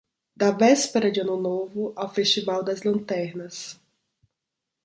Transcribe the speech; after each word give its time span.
Da 0.39 0.49
véspera 0.63 1.11
de 1.11 1.19
Ano 1.21 1.37
Novo 1.49 1.93
ao 1.95 2.11
Festival 2.11 2.63
das 2.63 2.81
Lanternas 2.81 3.79